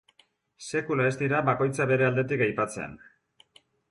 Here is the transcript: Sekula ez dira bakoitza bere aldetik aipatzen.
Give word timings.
Sekula 0.79 1.05
ez 1.09 1.13
dira 1.19 1.41
bakoitza 1.51 1.85
bere 1.93 2.07
aldetik 2.07 2.43
aipatzen. 2.47 2.99